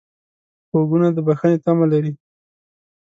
غوږونه 0.69 1.07
د 1.15 1.17
بښنې 1.27 1.57
تمه 1.63 1.85
لري 1.93 2.11